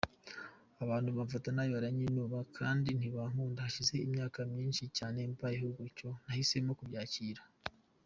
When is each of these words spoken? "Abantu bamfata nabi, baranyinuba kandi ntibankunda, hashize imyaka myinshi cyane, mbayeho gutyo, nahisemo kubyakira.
"Abantu 0.83 1.09
bamfata 1.17 1.49
nabi, 1.53 1.71
baranyinuba 1.77 2.39
kandi 2.57 2.87
ntibankunda, 2.97 3.65
hashize 3.67 3.95
imyaka 4.07 4.39
myinshi 4.51 4.83
cyane, 4.97 5.19
mbayeho 5.31 5.67
gutyo, 5.77 6.09
nahisemo 6.25 6.73
kubyakira. 6.79 7.41